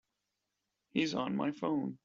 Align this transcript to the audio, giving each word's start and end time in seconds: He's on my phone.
He's 0.89 1.13
on 1.13 1.35
my 1.35 1.51
phone. 1.51 1.99